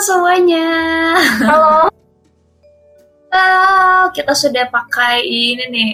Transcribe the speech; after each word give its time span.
semuanya. 0.00 0.68
Halo. 1.44 1.92
Halo, 3.30 4.10
kita 4.10 4.34
sudah 4.34 4.66
pakai 4.72 5.22
ini 5.22 5.64
nih 5.70 5.92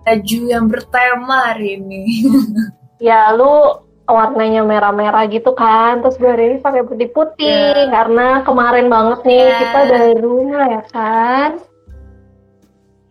baju 0.00 0.40
yang 0.48 0.64
bertema 0.70 1.52
hari 1.52 1.76
ini. 1.76 2.24
ya, 3.12 3.36
lu 3.36 3.84
warnanya 4.08 4.64
merah-merah 4.64 5.28
gitu 5.28 5.52
kan, 5.52 6.00
terus 6.00 6.16
gue 6.16 6.30
hari 6.30 6.56
ini 6.56 6.64
pakai 6.64 6.88
putih-putih 6.88 7.88
yeah. 7.88 7.92
karena 7.92 8.40
kemarin 8.48 8.88
banget 8.88 9.20
nih 9.28 9.44
yeah. 9.44 9.60
kita 9.60 9.80
baru 9.92 10.36
ya 10.48 10.82
kan. 10.88 11.50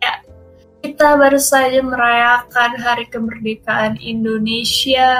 Ya, 0.02 0.14
kita 0.82 1.08
baru 1.14 1.38
saja 1.38 1.78
merayakan 1.78 2.70
Hari 2.74 3.06
Kemerdekaan 3.06 4.02
Indonesia. 4.02 5.14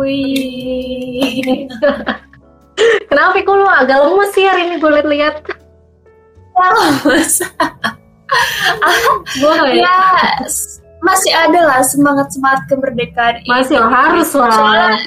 Wih. 0.00 1.68
Kenapa 3.08 3.40
kok 3.40 3.56
lu 3.56 3.66
agak 3.66 3.98
lemes 4.04 4.30
sih 4.36 4.44
hari 4.44 4.68
ini 4.68 4.76
gue 4.76 4.90
lihat-lihat? 4.90 5.34
Lemes. 6.56 7.44
ya, 9.76 9.98
masih 11.06 11.32
ada 11.32 11.60
lah 11.62 11.80
semangat 11.86 12.28
semangat 12.34 12.66
kemerdekaan 12.66 13.38
masih 13.46 13.78
ini. 13.78 13.92
harus 13.94 14.30
lah 14.34 14.50
soalnya 14.50 14.98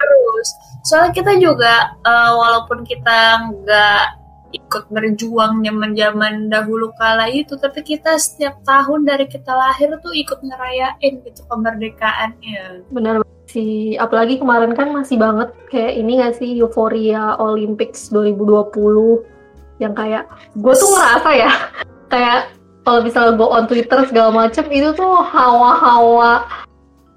harus 0.00 0.48
soalnya 0.84 1.12
kita 1.16 1.32
juga 1.40 1.96
uh, 2.04 2.32
walaupun 2.36 2.84
kita 2.84 3.48
nggak 3.48 4.04
ikut 4.50 4.84
berjuang 4.90 5.62
zaman 5.62 5.90
zaman 5.94 6.34
dahulu 6.50 6.90
kala 6.98 7.30
itu 7.30 7.54
tapi 7.54 7.86
kita 7.86 8.18
setiap 8.18 8.58
tahun 8.66 9.06
dari 9.06 9.30
kita 9.30 9.54
lahir 9.54 9.94
tuh 10.02 10.10
ikut 10.10 10.42
ngerayain 10.42 11.22
gitu 11.22 11.40
kemerdekaannya 11.46 12.90
benar 12.90 13.22
sih. 13.50 13.98
Apalagi 13.98 14.38
kemarin 14.38 14.72
kan 14.78 14.94
masih 14.94 15.18
banget 15.18 15.50
kayak 15.68 15.98
ini 15.98 16.22
gak 16.22 16.38
sih 16.38 16.54
euforia 16.62 17.34
Olympics 17.42 18.08
2020 18.14 19.82
yang 19.82 19.96
kayak 19.96 20.28
gue 20.54 20.74
tuh 20.76 20.90
ngerasa 20.92 21.30
ya 21.32 21.50
kayak 22.12 22.52
kalau 22.84 23.00
misalnya 23.00 23.32
gue 23.36 23.48
on 23.48 23.64
Twitter 23.64 23.98
segala 24.08 24.30
macem 24.32 24.64
itu 24.68 24.92
tuh 24.92 25.24
hawa-hawa 25.24 26.44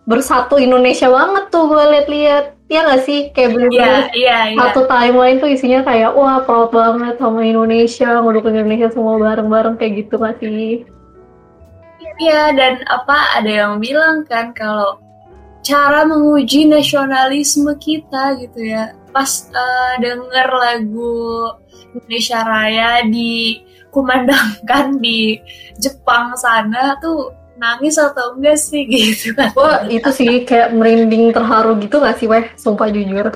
bersatu 0.04 0.60
Indonesia 0.60 1.08
banget 1.08 1.48
tuh 1.54 1.72
gue 1.72 1.84
liat-liat. 1.94 2.46
Ya 2.72 2.90
gak 2.90 3.06
sih? 3.06 3.30
Kayak 3.38 3.54
bener-bener 3.54 4.10
yeah, 4.10 4.18
yeah, 4.18 4.42
yeah. 4.50 4.58
satu 4.58 4.90
timeline 4.90 5.38
tuh 5.38 5.52
isinya 5.52 5.86
kayak 5.86 6.16
wah 6.18 6.42
proud 6.42 6.74
banget 6.74 7.22
sama 7.22 7.46
Indonesia 7.46 8.18
ngedukung 8.18 8.58
Indonesia 8.58 8.90
semua 8.90 9.22
bareng-bareng 9.22 9.78
kayak 9.78 9.94
gitu 10.08 10.18
gak 10.18 10.42
sih? 10.42 10.82
Iya 12.18 12.54
dan 12.54 12.82
apa 12.90 13.42
ada 13.42 13.52
yang 13.52 13.74
bilang 13.82 14.26
kan 14.26 14.54
kalau 14.54 15.03
cara 15.64 16.04
menguji 16.04 16.68
nasionalisme 16.68 17.72
kita 17.80 18.38
gitu 18.44 18.60
ya. 18.60 18.94
Pas 19.16 19.48
uh, 19.50 19.94
denger 20.04 20.48
lagu 20.52 21.56
Indonesia 21.96 22.44
Raya 22.44 23.08
di 23.08 23.64
kumandangkan 23.90 25.00
di 25.00 25.40
Jepang 25.80 26.36
sana 26.36 27.00
tuh 27.00 27.32
nangis 27.56 27.96
atau 27.96 28.36
enggak 28.36 28.60
sih 28.60 28.84
gitu 28.86 29.34
kan? 29.34 29.56
Wah 29.56 29.88
itu 29.88 30.10
sih 30.12 30.44
kayak 30.44 30.76
merinding 30.76 31.32
terharu 31.32 31.80
gitu 31.80 32.04
gak 32.04 32.20
sih 32.20 32.28
weh? 32.28 32.44
Sumpah 32.60 32.92
jujur. 32.92 33.32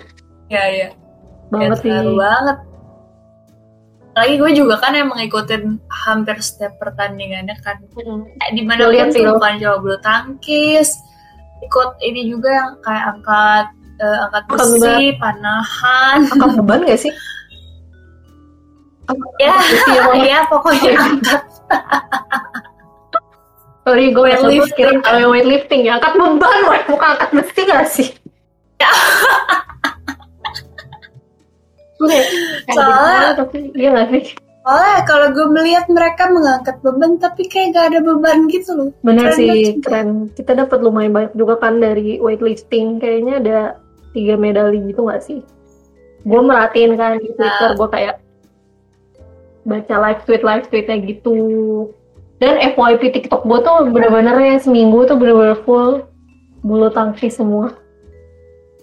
Ya 0.52 0.64
ya 0.68 0.90
banget 1.48 1.80
ya, 1.88 2.04
sih 2.04 2.16
banget. 2.16 2.58
Lagi 4.18 4.34
gue 4.42 4.52
juga 4.58 4.76
kan 4.82 4.98
emang 4.98 5.22
ngikutin 5.22 5.64
hampir 5.88 6.36
setiap 6.42 6.74
pertandingannya 6.82 7.56
kan. 7.62 7.78
Hmm. 7.94 8.26
di 8.52 8.66
mana 8.66 8.90
pun 8.90 9.14
tuh 9.14 9.38
bukan 9.38 9.54
coba 9.62 9.76
bulu 9.78 9.98
tangkis 10.02 10.98
ikut 11.64 11.90
ini 12.04 12.30
juga 12.30 12.50
yang 12.54 12.72
kayak 12.86 13.06
angkat 13.18 13.66
uh, 14.02 14.18
angkat 14.30 14.44
besi 14.52 15.14
panahan. 15.18 16.18
Angkat 16.30 16.50
beban 16.62 16.82
gak 16.86 17.02
sih? 17.02 17.14
Ya 19.40 19.56
ya 20.20 20.40
pokoknya 20.52 20.92
angkat. 21.00 21.42
Sorry, 23.88 24.12
gue 24.12 24.20
weightlifting, 24.20 25.00
kalau 25.00 25.32
weightlifting 25.32 25.88
ya, 25.88 25.96
angkat 25.96 26.20
beban, 26.20 26.58
bukan 26.92 27.08
angkat 27.16 27.30
besi 27.32 27.62
gak 27.64 27.88
sih? 27.88 28.12
Ya. 28.84 28.92
Soalnya, 32.76 33.32
tapi 33.40 33.72
iya 33.80 33.96
gak 33.96 34.12
sih? 34.12 34.36
Soalnya 34.68 35.00
kalau 35.08 35.32
gue 35.32 35.48
melihat 35.48 35.88
mereka 35.88 36.28
mengangkat 36.28 36.76
beban, 36.84 37.16
tapi 37.24 37.48
kayak 37.48 37.72
gak 37.72 37.88
ada 37.88 38.00
beban 38.04 38.52
gitu 38.52 38.76
loh. 38.76 38.90
Bener 39.00 39.32
keren 39.32 39.40
sih, 39.40 39.80
keren. 39.80 40.10
Kita 40.36 40.60
dapat 40.60 40.84
lumayan 40.84 41.16
banyak 41.16 41.40
juga 41.40 41.56
kan 41.56 41.80
dari 41.80 42.20
weightlifting, 42.20 43.00
kayaknya 43.00 43.40
ada 43.40 43.60
tiga 44.12 44.36
medali 44.36 44.92
gitu 44.92 45.08
gak 45.08 45.24
sih? 45.24 45.40
Gue 46.28 46.42
merhatiin 46.44 47.00
kan 47.00 47.16
di 47.16 47.32
Twitter, 47.32 47.80
gue 47.80 47.88
kayak 47.88 48.16
baca 49.64 49.96
live 50.04 50.22
tweet 50.28 50.44
live 50.44 50.66
tweetnya 50.68 50.98
gitu. 51.16 51.36
Dan 52.44 52.60
FYP 52.76 53.24
TikTok 53.24 53.48
gue 53.48 53.60
tuh 53.64 53.88
bener-bener 53.88 54.36
ya 54.36 54.60
seminggu 54.60 55.08
tuh 55.08 55.16
bener-bener 55.16 55.64
full 55.64 56.04
bulu 56.60 56.92
tangkis 56.92 57.40
semua. 57.40 57.72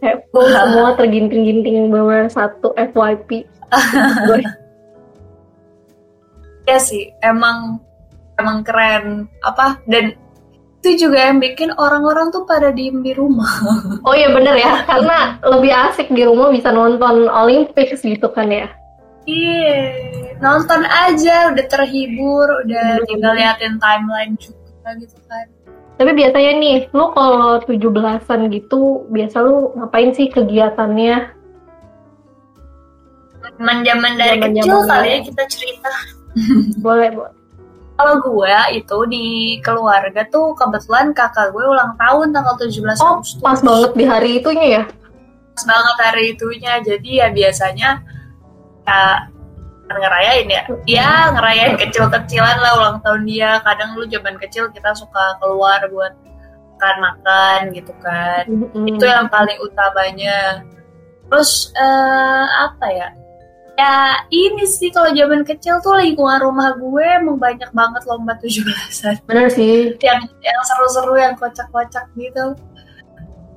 Kayak 0.01 0.33
full 0.33 0.49
semua 0.49 0.97
terginting-ginting 0.97 1.93
bener 1.93 2.33
satu 2.33 2.73
FYP 2.73 3.45
ya 6.65 6.79
sih 6.81 7.13
emang 7.21 7.81
emang 8.41 8.65
keren 8.67 9.29
apa 9.45 9.81
dan 9.89 10.17
itu 10.85 11.09
juga 11.09 11.33
yang 11.33 11.41
bikin 11.41 11.73
orang-orang 11.81 12.29
tuh 12.29 12.45
pada 12.45 12.69
diem 12.69 13.01
di 13.01 13.17
rumah. 13.17 13.49
Oh 14.05 14.13
iya 14.13 14.29
bener 14.29 14.53
ya, 14.53 14.85
karena 14.85 15.41
lebih 15.41 15.73
asik 15.73 16.13
di 16.13 16.29
rumah 16.29 16.53
bisa 16.53 16.69
nonton 16.69 17.25
Olympics 17.33 18.05
gitu 18.05 18.29
kan 18.29 18.53
ya. 18.53 18.69
Iya 19.25 19.81
nonton 20.45 20.83
aja 20.85 21.55
udah 21.55 21.67
terhibur 21.73 22.47
udah 22.67 22.87
hmm. 22.99 23.07
tinggal 23.07 23.33
liatin 23.33 23.75
timeline 23.79 24.35
juga 24.37 24.91
gitu 25.01 25.19
kan 25.31 25.47
tapi 25.95 26.11
biasanya 26.11 26.53
nih 26.59 26.79
lu 26.91 27.07
kalau 27.15 27.63
tujuh 27.63 27.91
belasan 27.95 28.51
gitu 28.51 29.07
biasa 29.15 29.41
lu 29.41 29.73
ngapain 29.79 30.11
sih 30.13 30.27
kegiatannya 30.29 31.33
zaman 33.55 34.13
dari 34.19 34.37
jaman 34.43 34.51
kecil 34.51 34.65
jaman 34.67 34.91
kali 34.91 35.09
ya 35.09 35.19
kita 35.23 35.43
cerita 35.47 35.93
boleh 36.85 37.11
boleh 37.15 37.35
kalau 37.95 38.19
gue 38.19 38.55
itu 38.75 38.99
di 39.07 39.27
keluarga 39.63 40.27
tuh 40.27 40.51
kebetulan 40.59 41.15
kakak 41.15 41.55
gue 41.55 41.63
ulang 41.63 41.95
tahun 41.95 42.35
tanggal 42.35 42.59
17 42.59 42.83
oh, 42.99 43.23
Agustus. 43.23 43.39
pas 43.39 43.59
banget 43.63 43.93
di 43.95 44.05
hari 44.05 44.31
itunya 44.43 44.67
ya? 44.67 44.83
Pas 45.55 45.63
banget 45.63 45.97
hari 46.03 46.25
itunya. 46.35 46.73
Jadi 46.83 47.11
ya 47.23 47.31
biasanya 47.31 48.03
ya 48.83 49.31
ngerayain 49.85 50.49
ya 50.49 50.63
ya 50.89 51.11
ngerayain 51.37 51.77
kecil-kecilan 51.77 52.57
lah 52.61 52.73
ulang 52.81 52.99
tahun 53.05 53.23
dia 53.29 53.61
kadang 53.63 53.95
lu 54.01 54.09
zaman 54.09 54.37
kecil 54.41 54.73
kita 54.73 54.97
suka 54.97 55.37
keluar 55.39 55.85
buat 55.93 56.13
makan 56.75 56.97
makan 57.01 57.59
gitu 57.77 57.93
kan 58.01 58.45
mm-hmm. 58.49 58.91
itu 58.91 59.05
yang 59.05 59.29
paling 59.29 59.57
utamanya 59.61 60.65
terus 61.29 61.73
uh, 61.77 62.47
apa 62.69 62.87
ya 62.91 63.09
ya 63.75 64.23
ini 64.31 64.65
sih 64.67 64.91
kalau 64.95 65.11
zaman 65.11 65.43
kecil 65.43 65.83
tuh 65.83 65.99
lingkungan 65.99 66.39
rumah 66.43 66.75
gue 66.79 67.07
emang 67.19 67.39
banyak 67.39 67.71
banget 67.75 68.03
lomba 68.07 68.39
tujuh 68.39 68.63
belasan. 68.63 69.19
Bener 69.27 69.49
sih. 69.51 69.95
Yang 69.99 70.31
yang 70.43 70.61
seru-seru 70.63 71.15
yang 71.19 71.35
kocak-kocak 71.35 72.07
gitu. 72.15 72.55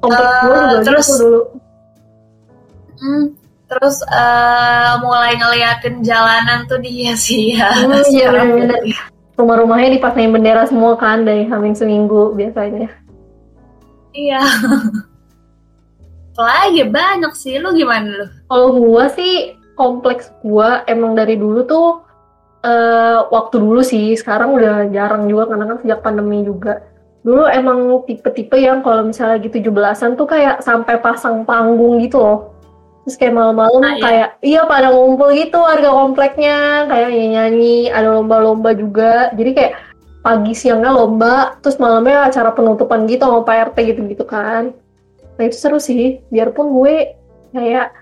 Uh, 0.01 0.81
terus 0.85 1.07
dulu. 1.17 1.41
Hmm, 2.97 3.25
terus 3.69 4.01
uh, 4.09 4.97
mulai 5.05 5.37
ngeliatin 5.37 6.01
jalanan 6.01 6.65
tuh 6.65 6.81
dia 6.81 7.13
sih 7.13 7.57
ya. 7.57 7.69
Hmm, 7.73 8.01
iya 8.09 8.27
bener 8.33 8.81
rumah-rumahnya 9.37 10.01
dipasangin 10.01 10.33
bendera 10.33 10.65
semua 10.65 10.97
kan 10.97 11.21
dari 11.21 11.45
hamil 11.45 11.77
seminggu 11.77 12.33
biasanya. 12.33 12.89
Iya. 14.17 14.41
Lagi 16.37 16.83
banyak 16.89 17.33
sih 17.37 17.61
lu 17.61 17.73
gimana 17.73 18.09
lu? 18.09 18.27
Kalau 18.49 18.67
gua 18.77 19.09
sih 19.13 19.56
kompleks 19.77 20.33
gua 20.41 20.81
emang 20.89 21.13
dari 21.13 21.37
dulu 21.37 21.63
tuh 21.63 22.07
uh, 22.65 23.29
waktu 23.29 23.55
dulu 23.61 23.81
sih 23.85 24.17
sekarang 24.17 24.57
udah 24.57 24.89
jarang 24.89 25.29
juga 25.29 25.53
karena 25.53 25.65
kan 25.69 25.77
sejak 25.79 25.99
pandemi 26.01 26.41
juga. 26.43 26.83
Dulu 27.21 27.43
emang 27.51 28.07
tipe-tipe 28.07 28.55
yang 28.55 28.79
kalau 28.81 29.03
misalnya 29.03 29.43
gitu 29.43 29.59
17-an 29.59 30.15
tuh 30.15 30.27
kayak 30.27 30.63
sampai 30.63 30.95
pasang 31.03 31.43
panggung 31.43 31.99
gitu 31.99 32.23
loh. 32.23 32.39
Terus 33.03 33.15
kayak 33.19 33.35
malam-malam 33.35 33.83
ah, 33.83 33.95
iya. 33.95 34.03
kayak 34.03 34.29
iya 34.43 34.61
pada 34.67 34.91
ngumpul 34.91 35.31
gitu 35.31 35.59
warga 35.59 35.91
kompleknya 35.91 36.87
kayak 36.91 37.09
nyanyi 37.11 37.87
ada 37.91 38.19
lomba-lomba 38.19 38.75
juga. 38.75 39.31
Jadi 39.35 39.51
kayak 39.55 39.73
pagi 40.23 40.51
siangnya 40.51 40.91
lomba 40.91 41.55
terus 41.63 41.79
malamnya 41.79 42.27
acara 42.27 42.51
penutupan 42.51 43.07
gitu 43.07 43.23
sama 43.23 43.47
Pak 43.47 43.71
RT 43.71 43.77
gitu-gitu 43.95 44.23
kan. 44.27 44.75
Nah 45.39 45.43
itu 45.43 45.55
seru 45.55 45.79
sih 45.79 46.19
biarpun 46.31 46.67
gue 46.75 47.15
kayak 47.55 47.95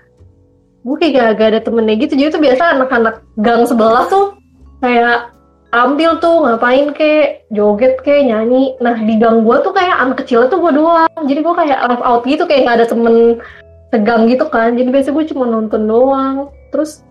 gue 0.86 0.96
kayak 1.02 1.34
gak, 1.34 1.50
ada 1.50 1.60
temennya 1.66 1.98
gitu. 1.98 2.14
Jadi 2.14 2.38
tuh 2.38 2.42
biasa 2.46 2.78
anak-anak 2.78 3.26
gang 3.42 3.66
sebelah 3.66 4.06
tuh 4.06 4.38
kayak 4.78 5.34
tampil 5.74 6.10
tuh 6.22 6.46
ngapain 6.46 6.94
kek? 6.94 7.50
Joget 7.50 7.98
kek? 8.06 8.22
Nyanyi. 8.22 8.78
Nah 8.78 8.94
di 8.94 9.18
gang 9.18 9.42
gue 9.42 9.56
tuh 9.66 9.74
kayak 9.74 9.98
anak 9.98 10.22
kecil 10.22 10.46
tuh 10.46 10.62
gue 10.62 10.78
doang. 10.78 11.10
Jadi 11.26 11.40
gue 11.42 11.54
kayak 11.58 11.78
left 11.90 12.04
out 12.06 12.22
gitu 12.22 12.46
kayak 12.46 12.70
gak 12.70 12.76
ada 12.78 12.86
temen 12.86 13.42
tegang 13.90 14.30
gitu 14.30 14.46
kan. 14.46 14.78
Jadi 14.78 14.88
biasa 14.94 15.10
gue 15.10 15.24
cuma 15.34 15.44
nonton 15.50 15.82
doang. 15.90 16.54
Terus 16.70 17.02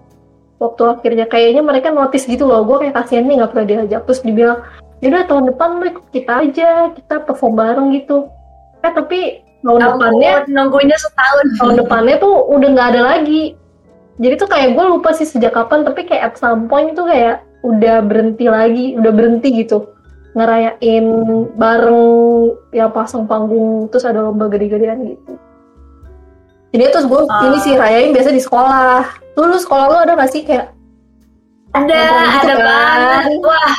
waktu 0.55 0.95
akhirnya 0.95 1.27
kayaknya 1.27 1.59
mereka 1.59 1.91
notice 1.91 2.23
gitu 2.31 2.47
loh. 2.47 2.63
Gue 2.63 2.79
kayak 2.79 2.95
kasihan 2.95 3.27
nih 3.27 3.43
nggak 3.43 3.51
pernah 3.51 3.67
diajak. 3.67 4.01
Terus 4.07 4.21
dibilang 4.23 4.63
yaudah 5.03 5.27
tahun 5.27 5.51
depan 5.51 5.69
lu 5.83 5.85
ikut 5.91 6.05
kita 6.15 6.33
aja. 6.47 6.95
Kita 6.95 7.27
perform 7.27 7.59
bareng 7.59 7.91
gitu. 7.91 8.31
Eh 8.87 8.91
tapi 8.95 9.43
tahun 9.67 9.83
depannya 9.83 10.33
nunggunya 10.47 10.95
setahun. 10.95 11.59
tahun 11.59 11.75
depannya 11.83 12.15
tuh 12.23 12.33
udah 12.55 12.69
nggak 12.71 12.89
ada 12.95 13.01
lagi 13.03 13.57
jadi 14.15 14.33
tuh 14.39 14.47
kayak 14.47 14.79
gue 14.79 14.85
lupa 14.87 15.11
sih 15.11 15.27
sejak 15.27 15.51
kapan 15.51 15.83
tapi 15.83 16.07
kayak 16.07 16.31
at 16.31 16.35
some 16.39 16.71
point 16.71 16.95
tuh 16.95 17.03
kayak 17.03 17.43
udah 17.67 17.99
berhenti 17.99 18.45
lagi 18.47 18.85
udah 18.95 19.11
berhenti 19.11 19.51
gitu. 19.51 19.91
Ngerayain 20.35 21.05
bareng 21.55 22.07
yang 22.75 22.91
pasang 22.91 23.23
panggung 23.23 23.87
terus 23.87 24.03
ada 24.03 24.19
lomba 24.23 24.47
gede-gedean 24.47 25.03
gitu. 25.03 25.33
Jadi 26.75 26.83
terus 26.91 27.07
gue 27.07 27.21
Ah. 27.27 27.47
ini 27.47 27.57
sih 27.63 27.73
rayain 27.75 28.11
biasa 28.11 28.35
di 28.35 28.43
sekolah. 28.43 29.03
Lu 29.39 29.55
sekolah 29.55 29.85
lu 29.91 29.97
ada 30.03 30.15
gak 30.15 30.31
sih 30.31 30.43
kayak 30.43 30.75
ada 31.71 31.99
gitu 32.39 32.47
ada 32.47 32.55
kan. 32.55 32.65
banget. 32.67 33.23
Wah 33.43 33.75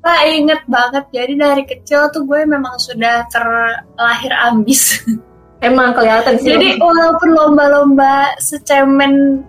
Wah 0.00 0.20
inget 0.24 0.62
banget. 0.64 1.04
Jadi 1.12 1.32
dari 1.36 1.62
kecil 1.68 2.08
tuh 2.08 2.24
gue 2.24 2.40
memang 2.48 2.72
sudah 2.80 3.28
terlahir 3.28 4.32
ambis. 4.48 4.96
Emang 5.60 5.92
kelihatan 5.92 6.40
sih 6.40 6.56
jadi 6.56 6.80
walaupun 6.80 7.36
lomba-lomba 7.36 8.32
secemen 8.40 9.44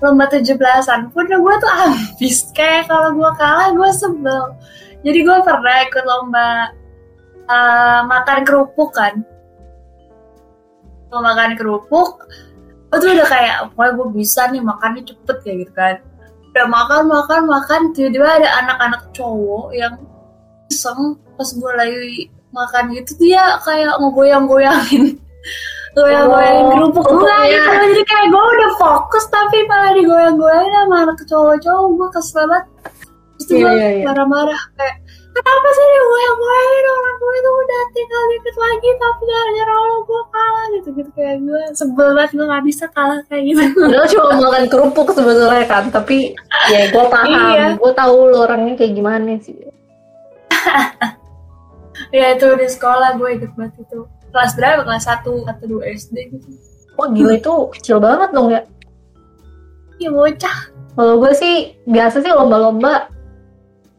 lomba 0.00 0.24
17-an 0.32 1.12
pun 1.12 1.28
gue 1.28 1.54
tuh 1.60 1.72
ambis 1.72 2.48
kayak 2.56 2.88
kalau 2.88 3.12
gue 3.14 3.30
kalah 3.36 3.68
gue 3.72 3.90
sebel. 3.92 4.56
Jadi 5.00 5.18
gue 5.24 5.38
pernah 5.44 5.76
ikut 5.84 6.04
lomba 6.04 6.48
eh, 7.48 8.00
makan 8.08 8.38
kerupuk 8.48 8.90
kan. 8.96 9.20
Mau 11.12 11.20
makan 11.20 11.56
kerupuk 11.56 12.24
gue 12.90 12.98
tuh 12.98 13.10
udah 13.14 13.28
kayak 13.30 13.56
pokoknya 13.70 13.92
gue 13.94 14.08
bisa 14.18 14.42
nih 14.50 14.62
makannya 14.66 15.02
cepet 15.06 15.36
kayak 15.46 15.56
gitu 15.62 15.72
kan. 15.78 15.96
Udah 16.50 16.66
makan 16.66 17.02
makan 17.06 17.40
makan 17.46 17.80
tiba-tiba 17.94 18.26
ada 18.26 18.48
anak-anak 18.66 19.02
cowok 19.14 19.70
yang 19.78 19.94
iseng 20.70 21.18
pas 21.38 21.50
gue 21.50 21.72
lagi 21.78 22.18
makan 22.50 22.94
gitu 22.98 23.14
dia 23.18 23.58
kayak 23.62 23.94
ngegoyang-goyangin 24.02 25.18
goyang-goyangin 25.92 26.62
Oh, 26.62 26.70
kerupuk 26.72 27.02
gue 27.02 27.18
kerupuknya. 27.18 27.46
gitu 27.48 27.70
jadi 27.90 28.02
kayak 28.04 28.26
gue 28.28 28.44
udah 28.50 28.70
fokus 28.76 29.24
tapi 29.28 29.58
malah 29.64 29.92
digoyang-goyangin 29.92 30.72
sama 30.72 30.96
anak 31.02 31.18
cowok-cowok. 31.20 31.88
Gue 31.92 32.08
kesel 32.10 32.44
banget. 32.44 32.64
Terus 33.40 33.48
Iya, 33.50 33.56
gue 33.58 33.72
iya, 33.72 33.88
iya. 33.90 34.04
marah-marah 34.04 34.60
kayak 34.74 34.96
kenapa 35.30 35.68
sih 35.70 35.86
digoyang-goyangin? 35.88 36.84
Orang 36.86 37.16
gue 37.16 37.34
itu 37.34 37.50
udah 37.52 37.80
tinggal 37.90 38.22
dikit 38.28 38.56
lagi 38.56 38.90
tapi 38.94 39.22
gara-gara 39.24 39.74
lo 39.80 39.96
gue 40.00 40.22
kalah 40.28 40.66
gitu-gitu. 40.70 41.10
Kayak 41.12 41.36
gue 41.40 41.62
sebel 41.72 42.08
banget 42.12 42.30
gue 42.32 42.46
gak 42.46 42.64
bisa 42.64 42.84
kalah 42.90 43.20
kayak 43.26 43.42
gitu. 43.46 43.62
Padahal 43.74 44.06
cuma 44.06 44.30
makan 44.40 44.64
kerupuk 44.66 45.08
sebetulnya 45.10 45.64
kan 45.64 45.84
tapi 45.88 46.18
ya 46.68 46.80
gue 46.86 47.04
paham. 47.06 47.28
Iya. 47.50 47.66
gue 47.76 47.92
tahu 47.92 48.16
lo 48.26 48.44
orangnya 48.44 48.74
kayak 48.74 48.92
gimana 48.92 49.34
sih. 49.38 49.56
Ya 52.10 52.34
itu 52.34 52.48
di 52.56 52.66
sekolah 52.66 53.14
gue 53.14 53.38
ikut 53.38 53.52
banget 53.54 53.86
itu 53.86 54.02
kelas 54.30 54.52
berapa? 54.56 54.80
Kelas 54.86 55.04
1 55.06 55.26
atau 55.26 55.64
2 55.66 55.94
SD 55.94 56.16
gitu. 56.34 56.48
Wah 56.98 57.08
gila 57.10 57.34
itu 57.36 57.54
kecil 57.78 57.96
banget 58.02 58.30
dong 58.34 58.48
ya. 58.50 58.62
Iya 60.00 60.10
bocah. 60.10 60.58
Kalau 60.96 61.14
gue 61.22 61.32
sih 61.36 61.54
biasa 61.86 62.24
sih 62.24 62.32
lomba-lomba 62.32 63.08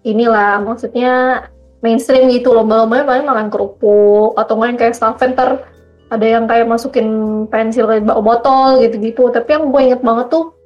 inilah 0.03 0.59
maksudnya 0.63 1.45
mainstream 1.85 2.31
gitu. 2.33 2.51
Lomba-lombanya 2.51 3.05
paling 3.05 3.25
makan 3.25 3.47
kerupuk 3.53 4.35
atau 4.37 4.53
main 4.57 4.75
kayak 4.75 4.97
staffenter 4.97 5.61
ada 6.11 6.27
yang 6.27 6.43
kayak 6.43 6.67
masukin 6.67 7.07
pensil 7.47 7.87
ke 7.87 8.03
botol 8.03 8.81
gitu-gitu. 8.83 9.29
Tapi 9.31 9.49
yang 9.49 9.71
gue 9.71 9.81
inget 9.81 10.01
banget 10.03 10.27
tuh 10.27 10.57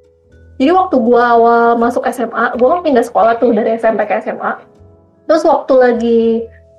jadi 0.56 0.72
waktu 0.72 0.96
gue 0.96 1.20
awal 1.20 1.76
masuk 1.76 2.04
SMA 2.08 2.56
gue 2.56 2.66
kan 2.66 2.80
pindah 2.80 3.04
sekolah 3.04 3.36
tuh 3.36 3.52
dari 3.52 3.76
SMP 3.76 4.04
ke 4.08 4.24
SMA 4.24 4.52
terus 5.28 5.44
waktu 5.44 5.74
lagi 5.76 6.20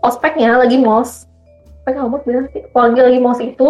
ospeknya 0.01 0.57
lagi 0.57 0.81
mos 0.81 1.26
ospek 1.87 2.03
apa 2.03 2.17
bilang 2.27 2.47
sih. 2.51 2.61
Kalau 2.75 2.91
lagi 2.91 3.19
mos 3.23 3.39
itu 3.39 3.69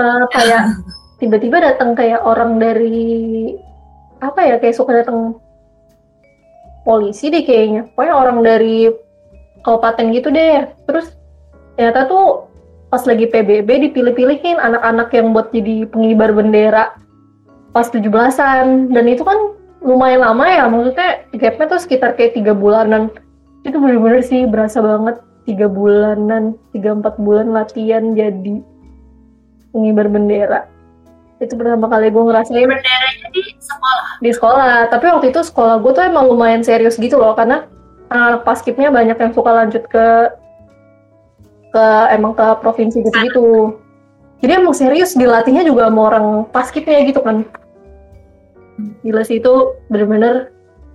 eh, 0.00 0.24
kayak 0.32 0.62
tiba-tiba 1.20 1.56
datang 1.60 1.92
kayak 1.92 2.24
orang 2.24 2.56
dari 2.56 3.52
apa 4.24 4.40
ya 4.40 4.56
kayak 4.56 4.76
suka 4.76 5.04
datang 5.04 5.36
polisi 6.88 7.28
deh 7.28 7.44
kayaknya. 7.44 7.92
Pokoknya 7.92 8.14
orang 8.16 8.38
dari 8.40 8.88
kabupaten 9.60 10.06
gitu 10.16 10.32
deh. 10.32 10.64
Terus 10.88 11.12
ternyata 11.76 12.08
tuh 12.08 12.48
pas 12.88 13.04
lagi 13.04 13.28
PBB 13.28 13.92
dipilih-pilihin 13.92 14.56
anak-anak 14.58 15.12
yang 15.14 15.30
buat 15.36 15.54
jadi 15.54 15.86
pengibar 15.86 16.34
bendera 16.34 16.98
pas 17.70 17.86
17-an 17.86 18.90
dan 18.90 19.04
itu 19.06 19.22
kan 19.22 19.54
lumayan 19.78 20.26
lama 20.26 20.42
ya 20.42 20.66
maksudnya 20.66 21.22
gapnya 21.38 21.66
tuh 21.70 21.80
sekitar 21.84 22.16
kayak 22.16 22.32
tiga 22.32 22.56
bulanan. 22.56 23.12
Itu 23.60 23.76
bener-bener 23.76 24.24
sih 24.24 24.48
berasa 24.48 24.80
banget 24.80 25.20
tiga 25.48 25.66
bulanan 25.66 26.56
tiga 26.74 26.96
empat 26.96 27.16
bulan 27.16 27.52
latihan 27.52 28.12
jadi 28.12 28.60
pengibar 29.70 30.06
bendera. 30.10 30.60
Itu 31.40 31.56
pertama 31.56 31.88
kali 31.88 32.12
gue 32.12 32.20
ngerasain. 32.20 32.68
Benderanya 32.68 33.28
di 33.32 33.42
sekolah? 33.56 34.06
Di 34.20 34.30
sekolah. 34.36 34.74
Tapi 34.92 35.04
waktu 35.08 35.26
itu 35.32 35.40
sekolah 35.40 35.80
gue 35.80 35.92
tuh 35.96 36.04
emang 36.04 36.28
lumayan 36.28 36.60
serius 36.60 37.00
gitu 37.00 37.16
loh 37.16 37.32
karena 37.32 37.64
anak 38.12 38.44
paskibnya 38.44 38.92
banyak 38.92 39.16
yang 39.16 39.32
suka 39.32 39.50
lanjut 39.54 39.86
ke 39.88 40.06
ke 41.70 41.86
emang 42.10 42.34
ke 42.34 42.46
provinsi 42.58 43.06
gitu 43.06 43.18
gitu 43.30 43.48
jadi 44.40 44.56
emang 44.56 44.72
serius 44.72 45.12
dilatihnya 45.12 45.68
juga 45.68 45.92
sama 45.92 46.00
orang 46.08 46.26
paskibnya 46.48 47.04
gitu 47.04 47.20
kan. 47.20 47.44
Gila 49.04 49.22
sih 49.24 49.36
itu 49.36 49.76
bener-bener 49.92 50.48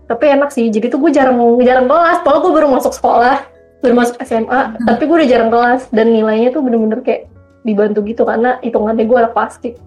tapi 0.10 0.34
enak 0.34 0.50
sih. 0.50 0.74
Jadi 0.74 0.90
tuh 0.90 0.98
gue 0.98 1.14
jarang 1.14 1.38
jarang 1.62 1.86
kelas 1.86 2.26
padahal 2.26 2.42
gue 2.42 2.52
baru 2.58 2.68
masuk 2.74 2.94
sekolah 2.98 3.55
baru 3.86 3.96
masuk 4.02 4.18
SMA 4.26 4.62
tapi 4.82 5.02
gue 5.06 5.16
udah 5.22 5.30
jarang 5.30 5.52
kelas 5.54 5.82
dan 5.94 6.10
nilainya 6.10 6.50
tuh 6.50 6.62
bener-bener 6.66 7.00
kayak 7.06 7.30
dibantu 7.66 8.06
gitu 8.06 8.26
karena 8.26 8.58
hitungannya 8.62 9.06
gue 9.06 9.18
anak 9.18 9.34
paskib 9.34 9.78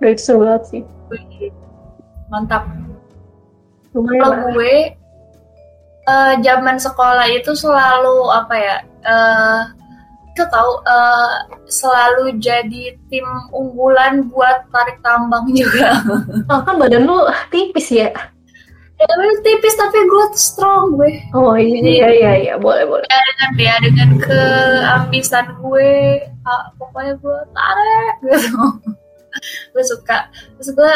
udah 0.00 0.10
itu 0.16 0.22
seru 0.24 0.40
banget 0.42 0.62
sih. 0.64 0.82
Mantap. 2.32 2.64
Lumayan 3.92 4.22
kalau 4.22 4.36
gue 4.56 4.74
eh, 6.08 6.34
zaman 6.40 6.76
sekolah 6.80 7.26
itu 7.28 7.52
selalu 7.52 8.32
apa 8.32 8.54
ya 8.56 8.76
eh 9.04 9.62
kita 10.32 10.46
tahu 10.48 10.72
eh, 10.88 11.34
selalu 11.68 12.40
jadi 12.40 12.96
tim 13.12 13.26
unggulan 13.52 14.30
buat 14.32 14.72
tarik 14.72 15.04
tambang 15.04 15.52
juga. 15.58 16.00
Oh, 16.48 16.64
kan 16.64 16.80
badan 16.80 17.04
lu 17.04 17.28
tipis 17.52 17.92
ya? 17.92 18.08
Ya 19.00 19.08
gue 19.08 19.32
tipis 19.40 19.74
tapi 19.80 19.96
gue 20.04 20.24
tuh 20.30 20.40
strong 20.40 21.00
gue 21.00 21.08
Oh 21.32 21.56
iya 21.56 21.80
iya 21.80 22.08
iya, 22.12 22.32
iya. 22.36 22.54
boleh 22.60 22.84
boleh. 22.84 23.06
ya 23.08 23.16
dengan 23.32 23.50
ya 23.56 23.74
dengan 23.80 24.08
keambisan 24.20 25.56
gue 25.56 26.20
ah, 26.44 26.68
pokoknya 26.76 27.16
gue 27.16 27.38
tarik 27.56 28.14
gitu 28.28 28.60
gue 29.72 29.84
suka 29.88 30.28
terus 30.60 30.70
gue 30.76 30.94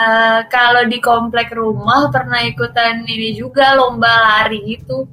eh, 0.00 0.40
kalau 0.48 0.88
di 0.88 0.96
komplek 0.98 1.52
rumah 1.52 2.08
pernah 2.08 2.40
ikutan 2.40 3.04
ini 3.04 3.36
juga 3.36 3.76
lomba 3.76 4.08
lari 4.08 4.64
gitu 4.80 5.04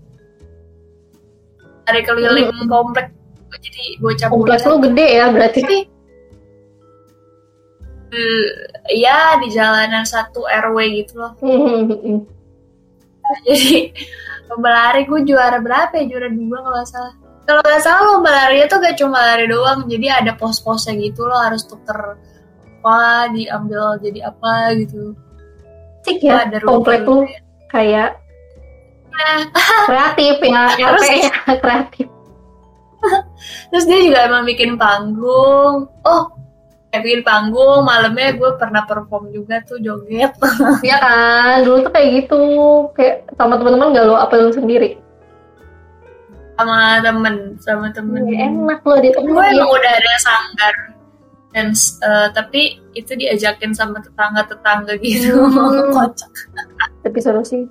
lari 1.84 2.02
keliling 2.08 2.52
Hmm. 2.56 2.72
komplek 2.72 3.12
jadi 3.58 3.86
bocah 4.04 4.28
Kompleks 4.28 4.64
lu 4.68 4.76
gede 4.84 5.08
ya 5.18 5.26
berarti. 5.32 5.64
Ya 8.92 9.36
di 9.42 9.48
jalanan 9.52 10.04
satu 10.08 10.48
RW 10.48 10.78
gitu 11.04 11.14
loh 11.20 11.34
jadi 13.48 13.92
lomba 14.48 14.70
lari 14.72 15.04
gue 15.04 15.22
juara 15.28 15.60
berapa 15.60 15.92
ya 16.00 16.06
juara 16.08 16.30
dua 16.32 16.58
kalau 16.64 16.78
nggak 16.80 16.90
salah 16.90 17.14
kalau 17.48 17.62
nggak 17.64 17.84
salah 17.84 18.04
lomba 18.16 18.32
lari 18.32 18.58
itu 18.64 18.76
gak 18.80 18.96
cuma 19.00 19.18
lari 19.20 19.46
doang 19.48 19.80
jadi 19.88 20.08
ada 20.24 20.32
pos-posnya 20.40 20.96
gitu 21.00 21.28
loh 21.28 21.40
harus 21.40 21.64
tuker 21.68 22.16
apa 22.78 23.00
diambil 23.36 24.00
jadi 24.00 24.32
apa 24.32 24.76
gitu 24.80 25.12
Cik 26.08 26.24
ya, 26.24 26.48
ada 26.48 26.64
komplek 26.64 27.04
lu 27.04 27.24
rule. 27.24 27.28
kayak 27.68 28.16
Nah, 29.18 29.50
kreatif 29.90 30.38
ya, 30.46 30.70
Harus. 30.94 31.10
-nya 31.10 31.34
kreatif. 31.66 32.06
terus 33.74 33.86
dia 33.90 34.00
juga 34.06 34.30
emang 34.30 34.46
bikin 34.46 34.78
panggung 34.78 35.90
oh 36.06 36.24
bikin 36.88 37.22
panggung 37.22 37.84
malamnya 37.84 38.34
gue 38.34 38.52
pernah 38.56 38.88
perform 38.88 39.30
juga 39.36 39.60
tuh 39.68 39.78
joget. 39.84 40.32
Iya 40.88 40.98
kan, 40.98 41.56
dulu 41.68 41.84
tuh 41.84 41.92
kayak 41.92 42.10
gitu, 42.24 42.42
kayak 42.96 43.28
sama 43.36 43.60
teman-teman 43.60 43.92
gak 43.92 44.06
lu 44.08 44.16
apa 44.16 44.34
lu 44.40 44.52
sendiri? 44.56 44.98
sama 46.58 47.00
temen 47.06 47.36
sama 47.62 47.88
temen. 47.94 48.26
Ya, 48.26 48.50
enak 48.50 48.82
lu 48.82 48.98
di 48.98 49.14
gue 49.14 49.44
emang 49.54 49.70
udah 49.70 49.92
ada 49.94 50.14
sanggar. 50.18 50.76
Dan 51.54 51.68
eh, 51.78 52.28
tapi 52.34 52.82
itu 52.98 53.14
diajakin 53.14 53.78
sama 53.78 54.02
tetangga-tetangga 54.02 54.98
gitu. 55.00 55.38
Hmm. 55.38 55.94
kocak. 55.96 56.32
Tapi 57.06 57.18
seru 57.22 57.46
sih. 57.46 57.70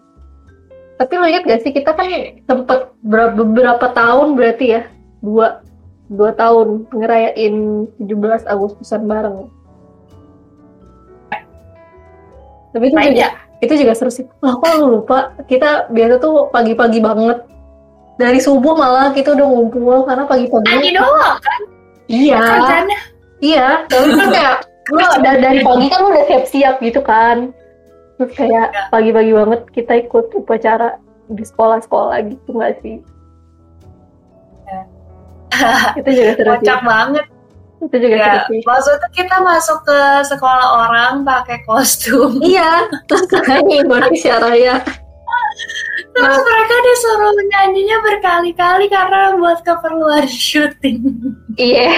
Tapi 0.97 1.13
lu 1.19 1.27
inget 1.29 1.45
gak 1.45 1.61
sih 1.67 1.75
kita 1.75 1.93
kan 1.93 2.09
sempet 2.47 2.95
ber- 3.05 3.35
beberapa 3.37 3.91
tahun 3.93 4.39
berarti 4.39 4.67
ya, 4.81 4.83
dua 5.21 5.61
dua 6.07 6.31
tahun 6.33 6.87
ngerayain 6.91 7.55
17 7.99 8.47
Agustusan 8.47 9.05
bareng. 9.05 9.51
Tapi 12.71 12.85
itu 12.87 12.97
Main 12.97 13.17
juga, 13.17 13.31
itu 13.65 13.73
juga 13.75 13.93
seru 13.97 14.13
sih. 14.13 14.27
Lah 14.45 14.53
kok 14.55 14.69
lu 14.77 15.01
lupa? 15.01 15.33
Kita 15.49 15.89
biasa 15.89 16.21
tuh 16.21 16.53
pagi-pagi 16.53 17.01
banget. 17.01 17.41
Dari 18.17 18.41
subuh 18.41 18.77
malah 18.77 19.13
kita 19.13 19.33
udah 19.33 19.45
ngumpul 19.45 20.05
karena 20.05 20.25
pagi-pagi 20.25 20.69
Pagi 20.73 20.91
doang 20.93 21.37
kan? 21.37 21.61
iya. 22.09 22.41
Iya. 23.41 23.69
Terus 23.89 24.13
kan 24.17 24.29
kayak 24.33 24.57
lu 24.89 25.01
dari, 25.21 25.39
dari 25.43 25.61
pagi 25.61 25.87
kan 25.89 25.99
lu 26.01 26.09
udah 26.13 26.25
siap-siap 26.25 26.75
gitu 26.81 27.01
kan. 27.05 27.53
Terus 28.17 28.33
kayak 28.33 28.67
Ya. 28.73 28.83
pagi-pagi 28.89 29.33
banget 29.37 29.61
kita 29.73 29.93
ikut 30.01 30.33
upacara 30.33 30.97
di 31.29 31.45
sekolah-sekolah 31.45 32.17
gitu 32.29 32.49
nggak 32.55 32.75
sih 32.81 32.97
itu 36.01 36.11
juga 36.13 36.31
seru 36.37 36.53
sih 36.55 36.61
Kocak 36.63 36.81
banget. 36.83 37.27
itu 37.77 37.97
juga 38.01 38.15
seru 38.17 38.27
Ya, 38.33 38.43
sih 38.49 38.61
maksudnya 38.65 39.09
kita 39.13 39.37
masuk 39.41 39.79
ke 39.85 39.99
sekolah 40.27 40.69
orang 40.87 41.13
pakai 41.23 41.59
kostum. 41.65 42.41
iya 42.51 42.89
terus 43.05 43.25
nyanyi 43.47 43.85
Indonesia 43.85 44.35
Raya 44.39 44.77
Terus 46.17 46.39
mereka 46.41 46.75
disuruh 46.81 47.35
nyanyinya 47.45 47.99
berkali-kali 48.01 48.87
karena 48.89 49.37
buat 49.37 49.61
keperluan 49.61 50.25
syuting. 50.25 51.13
Iya. 51.61 51.93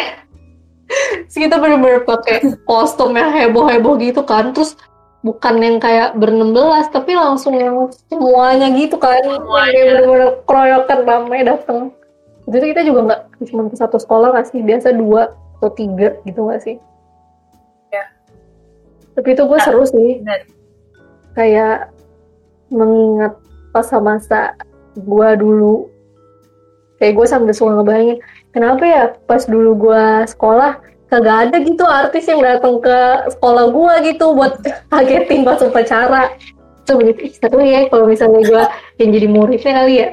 Terus 1.28 1.36
kita 1.38 1.54
bener-bener 1.62 2.02
pakai 2.02 2.42
kostum 2.66 3.14
yang 3.14 3.30
heboh-heboh 3.30 3.94
gitu 4.02 4.26
kan. 4.26 4.50
Terus 4.50 4.74
bukan 5.22 5.54
yang 5.62 5.76
kayak 5.78 6.18
ber-16 6.18 6.90
tapi 6.90 7.14
langsung 7.14 7.54
yang 7.54 7.86
semuanya 8.10 8.66
gitu 8.74 8.98
kan. 8.98 9.22
Yang 9.22 9.38
Semuanya. 9.38 9.82
bener-bener 9.86 10.30
keroyokan 10.50 10.98
ramai 11.06 11.40
datang. 11.46 11.80
Jadi 12.48 12.64
kita 12.72 12.82
juga 12.88 13.00
nggak 13.04 13.20
cuma 13.52 13.68
ke 13.68 13.76
satu 13.76 14.00
sekolah 14.00 14.32
nggak 14.32 14.48
sih? 14.48 14.60
Biasa 14.64 14.96
dua 14.96 15.36
atau 15.60 15.70
tiga 15.76 16.16
gitu 16.24 16.48
nggak 16.48 16.62
sih? 16.64 16.76
Ya. 17.92 18.04
Tapi 19.12 19.28
itu 19.36 19.42
gue 19.44 19.58
Nah. 19.58 19.64
seru 19.64 19.84
sih. 19.84 20.24
Bener. 20.24 20.42
Kayak 21.36 21.92
mengingat 22.72 23.36
masa-masa 23.70 24.56
gue 24.96 25.28
dulu. 25.36 25.92
Kayak 26.98 27.14
gue 27.14 27.26
sampai 27.30 27.52
suka 27.54 27.78
ngebayangin 27.78 28.18
kenapa 28.52 28.82
ya 28.84 29.02
pas 29.28 29.44
dulu 29.44 29.70
gua 29.76 30.24
sekolah 30.26 30.80
kagak 31.08 31.36
ada 31.48 31.56
gitu 31.62 31.84
artis 31.86 32.28
yang 32.28 32.42
datang 32.42 32.80
ke 32.82 32.98
sekolah 33.38 33.70
gua 33.72 34.00
gitu 34.04 34.34
buat 34.34 34.60
kagetin 34.92 35.44
pas 35.44 35.60
upacara 35.62 36.32
coba 36.88 37.00
gitu 37.12 37.20
ih, 37.28 37.32
seru 37.36 37.60
ya 37.60 37.86
kalau 37.92 38.08
misalnya 38.08 38.40
gua 38.48 38.64
yang 38.98 39.10
jadi 39.12 39.28
muridnya 39.28 39.72
kali 39.84 39.94
ya 40.02 40.08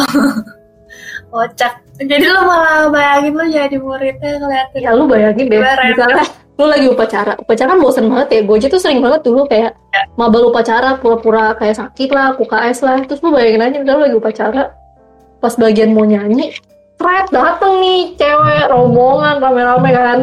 Kocak. 1.32 1.72
Jadi 1.96 2.24
lu 2.24 2.40
malah 2.40 2.88
bayangin 2.88 3.32
lu 3.34 3.44
jadi 3.46 3.76
muridnya 3.76 4.30
ngeliatin. 4.36 4.80
ya 4.80 4.90
lu 4.92 5.04
bayangin 5.06 5.46
deh 5.46 5.58
misalnya 5.58 6.24
lu 6.56 6.64
lagi 6.64 6.86
upacara 6.88 7.32
upacara 7.36 7.68
kan 7.68 7.80
bosen 7.80 8.08
banget 8.08 8.28
ya 8.30 8.40
gue 8.42 8.56
aja 8.56 8.68
tuh 8.68 8.80
sering 8.80 9.00
banget 9.00 9.20
dulu 9.22 9.44
kayak 9.44 9.76
Ya. 9.92 10.02
mabal 10.14 10.48
upacara 10.48 10.96
pura-pura 10.96 11.52
kayak 11.52 11.76
sakit 11.76 12.08
lah 12.08 12.32
UKS 12.32 12.78
lah 12.80 13.00
terus 13.02 13.20
lu 13.20 13.28
bayangin 13.28 13.60
aja 13.60 13.76
misalnya 13.76 13.96
lu 13.96 14.04
lagi 14.04 14.16
upacara 14.16 14.62
pas 15.36 15.52
bagian 15.52 15.92
mau 15.92 16.04
nyanyi 16.04 16.52
Fred 16.96 17.28
dateng 17.28 17.76
nih 17.76 18.16
cewek 18.16 18.64
rombongan 18.68 19.36
rame-rame 19.36 19.90
kan 19.90 20.18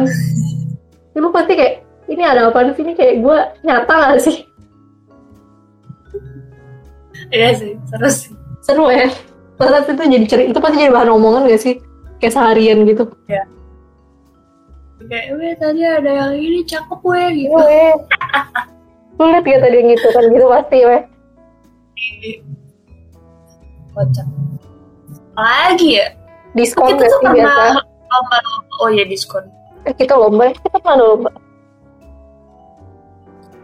Ya, 1.10 1.18
lu 1.18 1.30
pasti 1.30 1.54
kayak 1.54 1.74
ini 2.06 2.22
ada 2.22 2.50
apa 2.50 2.66
di 2.66 2.74
sini 2.74 2.92
kayak 2.92 3.22
gue 3.22 3.38
nyata 3.62 3.94
gak 3.94 4.18
sih 4.20 4.36
Iya 7.30 7.50
sih, 7.54 7.72
seru 7.86 8.08
sih. 8.10 8.30
seru 8.60 8.86
ya 8.90 9.06
Terus 9.54 9.86
itu 9.86 10.02
jadi 10.02 10.26
cerita 10.26 10.50
itu 10.50 10.58
pasti 10.58 10.76
jadi 10.82 10.90
bahan 10.90 11.10
omongan 11.14 11.46
gak 11.46 11.62
sih 11.62 11.74
kayak 12.18 12.34
seharian 12.34 12.82
gitu 12.84 13.06
Kayak, 15.04 15.36
weh 15.36 15.52
tadi 15.60 15.84
ada 15.84 16.10
yang 16.10 16.32
ini 16.34 16.64
cakep 16.64 17.00
weh 17.04 17.28
gitu. 17.36 17.52
weh 17.54 17.92
lu 19.20 19.24
liat 19.30 19.44
gak 19.44 19.60
tadi 19.62 19.76
yang 19.78 19.88
gitu 19.94 20.08
kan 20.10 20.24
gitu 20.26 20.46
pasti 20.48 20.78
weh 20.82 21.02
Kocak. 23.94 24.26
Lagi 25.38 25.88
ya? 26.02 26.06
diskon 26.54 26.86
kita 26.94 27.06
gak 27.06 27.10
sih 27.10 27.28
biasa 27.34 27.62
lomba 28.14 28.38
oh 28.78 28.88
ya 28.94 29.02
diskon. 29.06 29.42
eh, 29.84 29.94
kita 29.94 30.14
lomba 30.14 30.50
ya 30.50 30.54
kita 30.56 30.78
pernah 30.78 31.02
lomba 31.02 31.30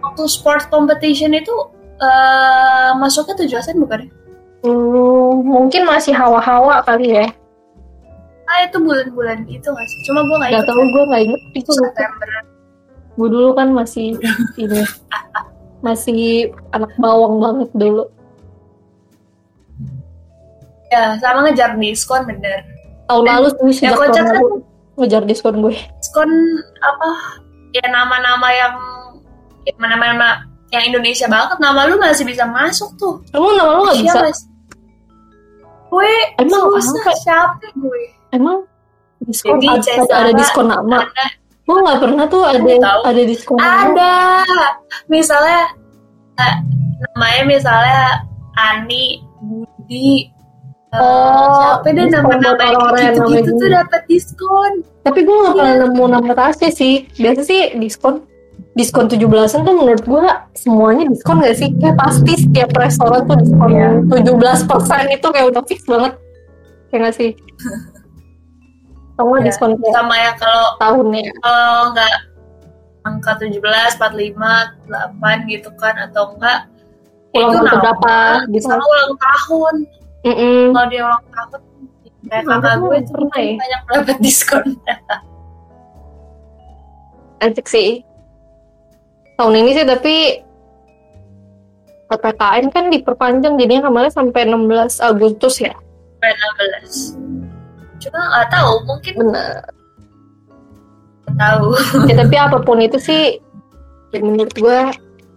Waktu 0.00 0.23
sport 0.26 0.66
competition 0.73 1.30
itu 1.37 1.54
eh 2.00 2.90
masuknya 2.99 3.37
tujuan 3.47 3.76
bukan 3.78 3.99
ya? 4.06 4.11
Hmm, 4.62 5.30
mungkin 5.42 5.82
masih 5.84 6.12
hawa-hawa 6.12 6.80
kali 6.82 7.12
ya 7.14 7.26
Ah 8.44 8.66
itu 8.66 8.76
bulan-bulan 8.76 9.46
itu 9.46 9.62
nggak 9.62 9.86
sih? 9.86 9.98
Cuma 10.04 10.20
gue 10.20 10.36
nggak 10.36 10.50
Gak 10.50 10.58
ikut. 10.58 10.68
tau 10.68 10.82
gue 10.84 11.04
gak 11.06 11.22
inget 11.22 11.42
itu 11.54 11.70
September. 11.72 12.28
gue 13.12 13.28
dulu 13.28 13.50
kan 13.52 13.68
masih 13.70 14.18
ini 14.56 14.82
masih 15.80 16.20
anak 16.70 16.90
bawang 16.96 17.38
banget 17.38 17.70
dulu 17.72 18.10
Ya 20.90 21.14
sama 21.16 21.46
ngejar 21.46 21.78
diskon 21.78 22.26
bener. 22.26 22.66
tahun 23.06 23.22
lalu 23.24 23.48
sih 23.70 23.86
sejak 23.86 23.94
tahun 23.94 24.10
kan- 24.10 24.26
lalu 24.34 24.56
ngejar 24.96 25.22
diskon 25.22 25.54
gue 25.60 25.74
Diskon 25.96 26.30
apa? 26.80 27.08
Ya 27.70 27.86
nama-nama 27.86 28.48
yang 28.50 28.74
ya, 29.62 29.72
nama-nama 29.78 30.42
yang 30.68 30.82
Indonesia 30.84 31.26
banget. 31.26 31.54
Nama 31.56 31.86
lu 31.86 31.96
masih 31.96 32.26
bisa 32.26 32.42
masuk 32.44 32.90
tuh. 32.96 33.22
emang 33.30 33.54
nama 33.54 33.70
lu 33.72 33.82
gak 33.84 33.98
bisa 34.00 34.10
Siapa 34.12 34.30
sih? 34.32 34.50
Gue 35.90 36.11
Emang 36.37 36.62
susah 36.73 37.02
apa? 37.04 37.12
siapa 37.16 37.66
gue? 37.73 38.02
emang 38.30 38.62
diskon 39.20 39.59
Jadi, 39.59 39.66
ada, 39.68 39.82
Cesara 39.82 40.20
ada 40.23 40.32
diskon 40.32 40.66
nama 40.66 40.99
Ada, 41.02 41.25
gue 41.61 41.76
gak 41.80 41.99
pernah 41.99 42.25
tuh 42.26 42.42
ada 42.42 42.62
tahu. 42.78 43.00
ada 43.04 43.23
diskon 43.23 43.59
nama 43.59 43.75
ada. 43.85 44.14
Misalnya 45.06 45.61
eh, 46.37 46.54
namanya 47.04 47.42
misalnya 47.44 48.02
Ani, 48.52 49.18
Budi, 49.40 50.30
eh, 50.87 50.97
Oh, 50.97 51.54
siapa 51.56 51.87
deh 51.88 52.06
nama-nama 52.06 52.66
gitu-gitu 52.97 53.50
tuh 53.56 53.68
dapat 53.68 54.02
diskon. 54.06 54.73
tapi 55.00 55.20
gue 55.20 55.32
gak 55.35 55.54
pernah 55.54 55.76
nemu 55.80 56.04
nama 56.09 56.32
tasnya 56.32 56.70
sih 56.70 57.06
biasa 57.14 57.40
sih 57.40 57.75
diskon 57.76 58.23
diskon 58.80 59.06
17-an 59.06 59.60
tuh 59.60 59.75
menurut 59.75 60.00
gue 60.00 60.22
semuanya 60.54 61.04
diskon 61.06 61.38
gak 61.38 61.54
sih? 61.54 61.68
Kayak 61.75 61.94
pasti 61.94 62.32
setiap 62.34 62.70
restoran 62.72 63.22
tuh 63.22 63.37
diskon 63.37 63.68
Iya. 63.68 63.88
17% 64.08 65.10
itu 65.10 65.26
kayak 65.28 65.46
udah 65.49 65.62
fix 65.62 65.78
banget. 65.84 66.12
Ya 66.88 66.96
gak 66.99 67.14
sih? 67.14 67.30
Sama 69.14 69.37
Ya, 69.37 69.40
diskon 69.44 69.70
kayak 69.76 69.92
Sama 69.92 70.14
ya 70.16 70.30
kalau 70.34 70.64
tahunnya? 70.76 71.22
kalau 71.38 71.92
nggak 71.92 72.14
angka 73.00 73.32
17, 73.38 73.96
45, 73.96 74.34
8 74.88 75.46
gitu 75.46 75.68
kan 75.75 75.94
atau 76.00 76.32
enggak 76.32 76.58
ya 77.30 77.38
Ulang 77.38 77.50
itu 77.50 77.58
tahun 77.62 77.78
berapa, 77.78 78.14
gitu. 78.49 78.64
sama 78.66 78.82
ulang 78.82 79.14
tahun. 79.16 79.75
Mm-mm. 80.20 80.60
kalau 80.70 80.87
dia 80.88 81.02
ulang 81.02 81.25
tahun 81.26 81.60
kayak 82.22 82.44
kakak 82.44 82.75
gue 82.76 82.99
pernah 83.06 83.38
ya. 83.38 83.54
banyak 83.56 83.82
dapat 83.88 84.16
diskon. 84.20 84.66
Asik 87.40 87.66
sih 87.66 88.04
tahun 89.40 89.56
ini 89.64 89.70
sih 89.73 89.87
tapi 89.88 90.14
PPKM 92.12 92.66
kan 92.68 92.85
diperpanjang 92.92 93.56
jadinya 93.56 93.88
kemarin 93.88 94.12
sampai 94.12 94.44
16 94.44 95.00
Agustus 95.00 95.64
ya? 95.64 95.73
16 96.20 97.16
cuma 98.00 98.20
nggak 98.20 98.49
tahu 98.52 98.73
mungkin 98.88 99.14
nggak 99.32 99.52
tahu. 101.37 101.66
Ya 102.09 102.14
tapi 102.20 102.37
apa 102.37 102.59
pun 102.61 102.80
itu 102.85 103.00
sih 103.00 103.40
ya 104.11 104.20
menurut 104.20 104.52
gue 104.52 104.80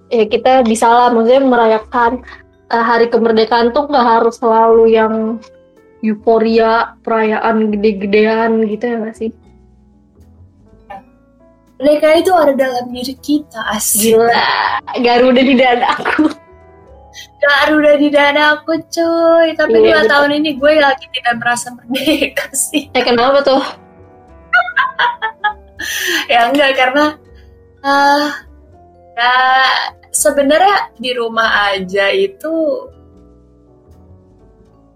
ya 0.10 0.26
kita 0.28 0.66
bisa 0.66 0.90
lah 0.90 1.08
maksudnya 1.14 1.44
merayakan 1.46 2.26
eh, 2.74 2.84
hari 2.84 3.08
kemerdekaan 3.08 3.72
tuh 3.72 3.88
nggak 3.88 4.08
harus 4.20 4.36
selalu 4.42 4.92
yang 4.92 5.14
euforia 6.04 6.98
perayaan 7.06 7.72
gede-gedean 7.72 8.66
gitu 8.68 8.84
ya 8.84 8.96
nggak 9.00 9.16
sih 9.16 9.32
mereka 11.84 12.08
itu 12.16 12.32
ada 12.32 12.54
dalam 12.56 12.88
diri 12.90 13.12
kita 13.20 13.60
asli 13.68 14.16
gila 14.16 14.48
Garuda 15.04 15.42
di 15.44 15.54
dadaku 15.54 16.24
Garuda 17.38 17.94
di 18.00 18.10
dada 18.10 18.58
aku 18.58 18.74
cuy. 18.90 19.54
Tapi 19.54 19.70
Iya, 19.70 19.84
dua 19.86 20.00
betul. 20.02 20.10
tahun 20.16 20.30
ini 20.40 20.50
gue 20.58 20.72
lagi 20.82 21.06
tidak 21.14 21.36
merasa 21.38 21.68
merdeka 21.70 22.48
sih. 22.72 22.90
Eh 22.90 23.04
kenapa 23.06 23.44
tuh? 23.46 23.62
Ya 26.32 26.48
enggak 26.50 26.74
karena 26.74 27.06
ah 27.84 28.32
ya 29.14 29.36
sebenarnya 30.10 30.96
di 30.96 31.12
rumah 31.14 31.76
aja 31.76 32.10
itu 32.16 32.54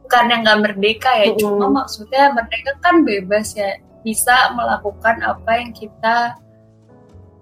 bukan 0.01 0.25
yang 0.31 0.41
nggak 0.47 0.61
merdeka 0.63 1.11
ya. 1.19 1.27
Mm-mm. 1.29 1.39
cuma 1.43 1.65
maksudnya 1.83 2.31
merdeka 2.33 2.71
kan 2.79 3.03
bebas 3.03 3.53
ya. 3.53 3.75
Bisa 4.01 4.55
melakukan 4.55 5.19
apa 5.21 5.51
yang 5.59 5.75
kita 5.75 6.39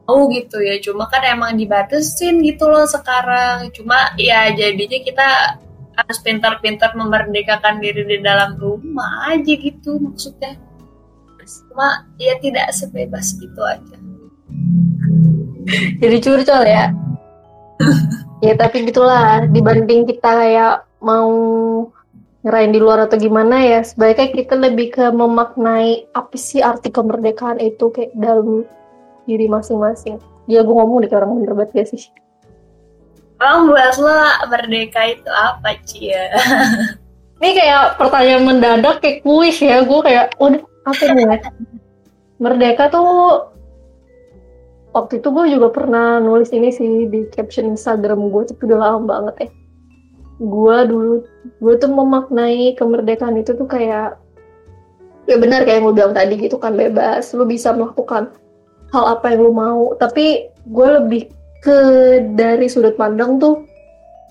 mau 0.06 0.30
gitu 0.30 0.62
ya. 0.62 0.78
Cuma 0.80 1.10
kan 1.10 1.26
emang 1.26 1.58
dibatasin 1.58 2.40
gitu 2.46 2.70
loh 2.70 2.86
sekarang. 2.86 3.74
Cuma 3.74 4.14
ya 4.16 4.54
jadinya 4.54 5.00
kita 5.02 5.28
harus 5.96 6.18
pintar-pintar 6.22 6.94
memerdekakan 6.94 7.82
diri 7.82 8.06
di 8.06 8.18
dalam 8.22 8.56
rumah 8.56 9.34
aja 9.34 9.54
gitu 9.58 9.98
maksudnya. 9.98 10.56
Cuma 11.46 12.06
ya 12.22 12.38
tidak 12.40 12.70
sebebas 12.72 13.34
itu 13.42 13.62
aja. 13.66 13.98
Jadi 16.00 16.18
curcol 16.22 16.64
ya? 16.64 16.86
Ya 18.44 18.54
tapi 18.54 18.86
gitulah. 18.86 19.48
Dibanding 19.50 20.06
kita 20.06 20.30
kayak 20.30 20.86
mau 21.02 21.34
ngerain 22.46 22.70
di 22.70 22.78
luar 22.78 23.10
atau 23.10 23.18
gimana 23.18 23.58
ya 23.66 23.82
sebaiknya 23.82 24.30
kita 24.30 24.54
lebih 24.54 24.94
ke 24.94 25.06
memaknai 25.10 26.14
apa 26.14 26.38
sih 26.38 26.62
arti 26.62 26.94
kemerdekaan 26.94 27.58
itu 27.58 27.90
kayak 27.90 28.14
dalam 28.14 28.70
diri 29.26 29.50
masing-masing. 29.50 30.22
Ya 30.46 30.62
gue 30.62 30.74
ngomong 30.74 31.02
deh 31.02 31.10
kayak 31.10 31.26
orang 31.26 31.42
bener 31.42 31.54
banget 31.58 31.72
gak 31.74 31.90
sih? 31.94 32.02
Bang 33.36 33.68
buat 33.68 34.00
lo 34.00 34.16
merdeka 34.48 35.02
itu 35.12 35.28
apa 35.28 35.76
Cia? 35.84 36.32
ini 37.44 37.52
kayak 37.52 38.00
pertanyaan 38.00 38.48
mendadak 38.48 39.04
kayak 39.04 39.26
kuis 39.28 39.60
ya. 39.60 39.84
Gue 39.84 40.00
kayak 40.06 40.38
udah 40.40 40.64
apa 40.88 41.04
nih 41.12 41.26
ya? 41.28 41.38
Merdeka 42.40 42.88
tuh 42.94 43.52
waktu 44.96 45.20
itu 45.20 45.28
gue 45.28 45.46
juga 45.60 45.68
pernah 45.76 46.24
nulis 46.24 46.56
ini 46.56 46.72
sih 46.72 47.12
di 47.12 47.28
caption 47.28 47.76
Instagram 47.76 48.32
gue 48.32 48.48
tapi 48.48 48.62
udah 48.72 48.80
lama 48.80 49.00
banget 49.04 49.36
ya. 49.36 49.50
Gue 50.40 50.78
dulu 50.88 51.14
gue 51.60 51.74
tuh 51.76 51.92
memaknai 51.92 52.80
kemerdekaan 52.80 53.36
itu 53.36 53.52
tuh 53.52 53.68
kayak 53.68 54.16
ya 55.26 55.36
benar 55.42 55.66
kayak 55.68 55.82
yang 55.82 55.90
lu 55.90 55.94
bilang 55.98 56.14
tadi 56.16 56.40
gitu 56.40 56.56
kan 56.56 56.80
bebas. 56.80 57.36
Lu 57.36 57.44
bisa 57.44 57.76
melakukan 57.76 58.32
hal 58.96 59.20
apa 59.20 59.36
yang 59.36 59.44
lu 59.44 59.52
mau 59.52 59.92
tapi 60.00 60.48
gue 60.64 60.88
lebih 61.04 61.28
ke 61.60 61.78
dari 62.40 62.72
sudut 62.72 62.96
pandang 62.96 63.36
tuh 63.36 63.68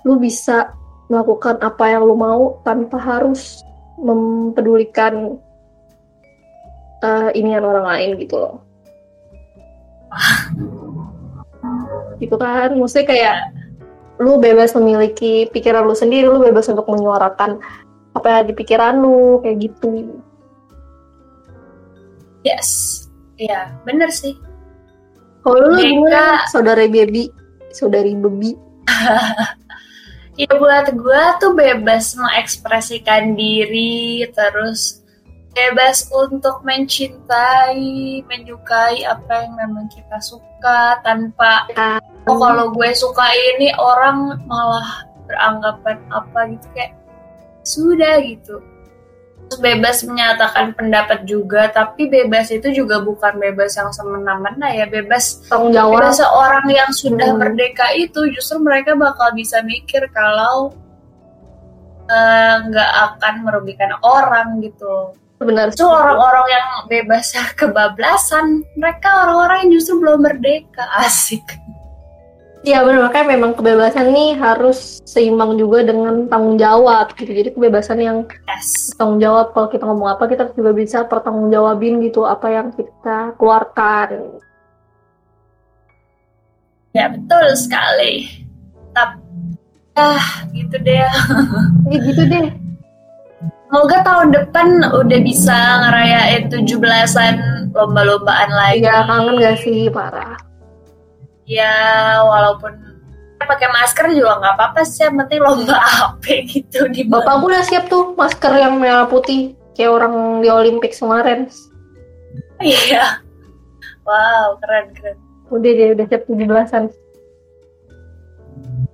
lu 0.08 0.16
bisa 0.16 0.72
melakukan 1.12 1.60
apa 1.60 1.84
yang 1.92 2.08
lu 2.08 2.16
mau 2.16 2.56
tanpa 2.64 2.96
harus 2.96 3.60
mempedulikan 4.00 5.36
uh, 7.04 7.28
inian 7.36 7.62
orang 7.62 7.84
lain 7.84 8.10
gitu 8.24 8.40
loh 8.40 8.56
gitu 12.22 12.34
kan 12.40 12.72
maksudnya 12.72 13.04
kayak 13.04 13.36
lu 14.22 14.38
bebas 14.38 14.74
memiliki 14.78 15.50
pikiran 15.50 15.86
lu 15.86 15.96
sendiri, 15.96 16.30
lu 16.30 16.38
bebas 16.38 16.70
untuk 16.70 16.86
menyuarakan 16.86 17.58
apa 18.14 18.26
yang 18.30 18.46
di 18.46 18.54
pikiran 18.54 18.94
lu, 19.02 19.42
kayak 19.42 19.58
gitu. 19.58 20.22
Yes, 22.46 22.68
ya 23.40 23.74
bener 23.82 24.12
sih. 24.12 24.38
Kalau 25.44 25.60
lu 25.60 25.76
gimana, 25.76 26.48
saudara 26.48 26.88
baby, 26.88 27.28
saudari 27.68 28.16
baby? 28.16 28.56
ya 30.40 30.48
buat 30.56 30.88
gue 30.88 31.22
tuh 31.36 31.52
bebas 31.52 32.16
mengekspresikan 32.16 33.36
diri, 33.36 34.24
terus 34.32 35.04
bebas 35.54 36.08
untuk 36.10 36.64
mencintai, 36.66 38.24
menyukai 38.24 39.04
apa 39.04 39.46
yang 39.46 39.52
memang 39.54 39.86
kita 39.92 40.16
suka 40.18 40.98
tanpa 41.04 41.68
oh 42.26 42.36
kalau 42.40 42.72
gue 42.72 42.90
suka 42.96 43.28
ini 43.54 43.70
orang 43.76 44.40
malah 44.48 45.06
beranggapan 45.28 46.00
apa 46.08 46.40
gitu 46.56 46.66
kayak 46.72 46.92
sudah 47.68 48.16
gitu. 48.24 48.64
Terus 49.44 49.60
bebas 49.60 49.96
menyatakan 50.08 50.72
pendapat 50.72 51.28
juga, 51.28 51.68
tapi 51.68 52.08
bebas 52.08 52.48
itu 52.48 52.72
juga 52.72 53.04
bukan 53.04 53.36
bebas 53.36 53.76
yang 53.76 53.92
semena-mena 53.92 54.72
ya, 54.72 54.88
bebas 54.88 55.44
tanggung 55.46 55.70
jawab. 55.70 56.00
Bebas 56.00 56.16
seorang 56.16 56.66
yang 56.72 56.90
sudah 56.90 57.28
hmm. 57.32 57.38
merdeka 57.38 57.86
itu 57.92 58.20
justru 58.32 58.58
mereka 58.64 58.96
bakal 58.96 59.30
bisa 59.36 59.60
mikir 59.60 60.08
kalau 60.10 60.72
nggak 62.68 62.90
uh, 62.92 63.16
akan 63.16 63.34
merugikan 63.48 63.96
orang 64.04 64.60
gitu 64.60 65.16
benar 65.40 65.72
itu 65.72 65.84
orang-orang 65.84 66.46
yang 66.48 66.66
bebas 66.86 67.34
kebablasan 67.58 68.62
mereka 68.78 69.26
orang-orang 69.26 69.66
yang 69.66 69.80
justru 69.80 70.00
belum 70.00 70.20
merdeka 70.22 70.84
asik 71.04 71.44
Iya 72.64 72.80
benar 72.80 73.12
makanya 73.12 73.28
memang 73.36 73.52
kebebasan 73.60 74.08
nih 74.16 74.40
harus 74.40 75.04
seimbang 75.04 75.60
juga 75.60 75.84
dengan 75.84 76.24
tanggung 76.32 76.56
jawab 76.56 77.12
gitu. 77.12 77.28
Jadi 77.28 77.52
kebebasan 77.52 78.00
yang 78.00 78.24
yes. 78.48 78.96
tanggung 78.96 79.20
jawab 79.20 79.52
kalau 79.52 79.68
kita 79.68 79.84
ngomong 79.84 80.16
apa 80.16 80.24
kita 80.24 80.48
juga 80.56 80.72
bisa 80.72 81.04
pertanggung 81.04 81.52
jawabin 81.52 82.00
gitu 82.00 82.24
apa 82.24 82.48
yang 82.48 82.72
kita 82.72 83.36
keluarkan. 83.36 84.40
Ya 86.96 87.12
betul 87.12 87.52
sekali. 87.52 88.32
Tapi 88.96 89.20
ah 90.00 90.48
gitu 90.56 90.76
deh. 90.80 91.04
ya 91.92 91.98
gitu 92.00 92.22
deh. 92.32 92.48
Semoga 93.68 94.00
tahun 94.08 94.28
depan 94.32 94.68
udah 94.88 95.20
bisa 95.20 95.58
ngerayain 95.84 96.48
17-an 96.48 97.36
lomba-lombaan 97.76 98.50
lagi. 98.56 98.86
Iya, 98.86 99.04
kangen 99.04 99.36
gak 99.36 99.58
sih? 99.60 99.90
Parah. 99.92 100.53
Ya, 101.44 101.72
walaupun 102.24 102.72
pakai 103.44 103.68
masker 103.68 104.08
juga 104.16 104.40
nggak 104.40 104.54
apa-apa 104.56 104.80
sih, 104.88 105.04
yang 105.04 105.20
penting 105.20 105.40
lomba 105.44 105.76
apa 106.08 106.32
gitu 106.48 106.88
di 106.88 107.04
Bapak 107.04 107.36
aku 107.36 107.52
udah 107.52 107.60
siap 107.60 107.92
tuh 107.92 108.16
masker 108.16 108.56
yang 108.56 108.80
merah 108.80 109.04
putih 109.04 109.52
kayak 109.76 109.92
orang 109.92 110.40
di 110.40 110.48
Olimpik 110.48 110.96
kemarin. 110.96 111.52
Iya. 112.64 113.20
Wow, 114.08 114.56
keren 114.64 114.96
keren. 114.96 115.16
Udah 115.52 115.70
deh, 115.76 115.88
udah 115.92 116.06
siap 116.08 116.22
17-an. 116.24 116.84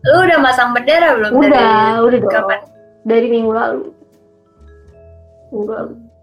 Lu 0.01 0.19
udah 0.27 0.39
masang 0.43 0.75
bendera 0.75 1.15
belum? 1.15 1.31
Udah, 1.31 1.51
dari 1.55 2.03
udah 2.03 2.19
dong. 2.19 2.33
Kapan? 2.35 2.61
Dari 3.07 3.27
minggu 3.31 3.53
lalu 3.55 3.85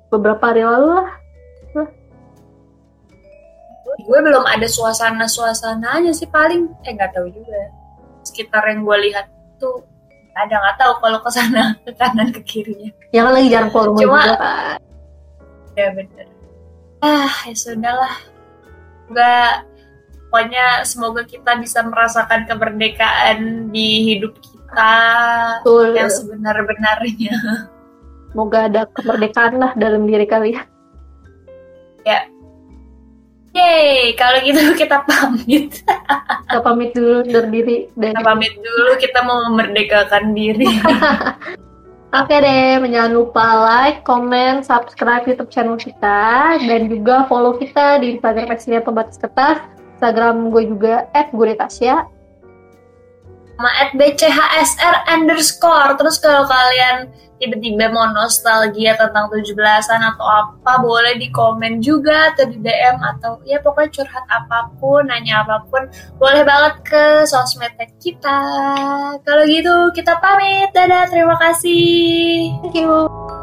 beberapa 0.07 0.43
hari 0.51 0.63
lalu 0.63 0.87
lah 1.03 1.09
gue 3.97 4.19
belum 4.21 4.45
ada 4.45 4.67
suasana 4.69 5.25
suasananya 5.25 6.13
sih 6.13 6.29
paling 6.29 6.69
eh 6.85 6.93
nggak 6.93 7.17
tahu 7.17 7.27
juga 7.33 7.73
sekitar 8.23 8.63
yang 8.69 8.85
gue 8.85 8.97
lihat 9.09 9.25
tuh 9.57 9.81
ada 10.37 10.53
nggak 10.53 10.77
tahu 10.77 10.93
kalau 11.01 11.19
ke 11.21 11.29
sana 11.33 11.73
ke 11.85 11.91
kanan 11.97 12.29
ke 12.29 12.41
kirinya 12.45 12.89
ya 13.09 13.25
kan 13.25 13.33
lagi 13.33 13.47
jarang 13.49 13.69
keluar 13.73 13.87
rumah 13.89 14.01
Cuma, 14.01 14.19
juga 14.21 14.35
kan 14.37 14.79
ya 15.77 15.87
bener 15.93 16.27
ah 17.01 17.35
ya 17.45 17.55
sudahlah 17.57 18.15
nggak 19.09 19.53
pokoknya 20.27 20.65
semoga 20.83 21.21
kita 21.25 21.51
bisa 21.57 21.79
merasakan 21.81 22.45
kemerdekaan 22.45 23.71
di 23.73 24.13
hidup 24.13 24.35
kita 24.37 24.95
Betul. 25.63 25.95
yang 25.95 26.11
sebenar-benarnya 26.11 27.33
Semoga 28.37 28.69
ada 28.69 28.85
kemerdekaan 28.91 29.57
lah 29.57 29.71
dalam 29.73 30.05
diri 30.05 30.29
kalian. 30.29 30.61
Ya. 32.05 32.29
Yeay, 33.57 34.13
kalau 34.13 34.37
gitu 34.45 34.61
kita 34.85 35.01
pamit. 35.09 35.81
kita 36.45 36.59
pamit 36.61 36.93
dulu 36.93 37.25
dari 37.25 37.49
diri. 37.49 37.77
Dari 37.97 38.13
kita 38.13 38.21
pamit 38.21 38.53
dulu, 38.61 38.91
kita 39.01 39.19
mau 39.25 39.37
memerdekakan 39.49 40.37
diri. 40.37 40.69
Oke 42.07 42.39
deh, 42.39 42.79
jangan 42.87 43.11
lupa 43.11 43.45
like, 43.67 44.07
comment, 44.07 44.63
subscribe 44.63 45.27
YouTube 45.27 45.51
channel 45.51 45.75
kita, 45.75 46.55
dan 46.55 46.87
juga 46.87 47.27
follow 47.27 47.59
kita 47.59 47.99
di 47.99 48.15
Instagram 48.15 48.47
Meksinya 48.47 48.79
Pembatas 48.79 49.19
Kertas, 49.19 49.59
Instagram 49.99 50.47
gue 50.47 50.71
juga 50.71 51.03
@guretasya, 51.35 52.07
sama 53.57 53.71
at 53.73 53.91
bchsr 53.97 54.95
underscore. 55.09 55.97
Terus 55.97 56.21
kalau 56.21 56.45
kalian 56.45 57.09
tiba-tiba 57.37 57.93
mau 57.93 58.09
nostalgia 58.13 58.97
tentang 58.97 59.29
17-an 59.29 60.01
atau 60.13 60.25
apa 60.25 60.81
boleh 60.81 61.17
di 61.21 61.29
komen 61.29 61.81
juga 61.81 62.33
atau 62.33 62.49
di 62.49 62.57
DM 62.61 62.97
atau 62.97 63.37
ya 63.45 63.61
pokoknya 63.61 63.93
curhat 63.93 64.25
apa 64.29 64.73
pun 64.81 65.05
nanya 65.05 65.45
apa 65.45 65.65
pun 65.69 65.85
boleh 66.17 66.41
banget 66.45 66.73
ke 66.85 67.03
sosmed 67.29 67.73
kita. 68.01 68.41
Kalau 69.21 69.43
gitu 69.45 69.93
kita 69.93 70.17
pamit. 70.21 70.69
Dadah 70.73 71.09
terima 71.09 71.37
kasih. 71.41 72.53
Thank 72.61 72.77
you 72.77 73.36